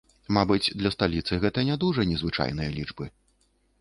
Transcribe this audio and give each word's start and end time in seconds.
Мабыць, 0.37 0.71
для 0.83 0.91
сталіцы 0.95 1.39
гэта 1.45 1.67
не 1.69 1.75
дужа 1.83 2.07
незвычайныя 2.13 2.69
лічбы. 2.77 3.05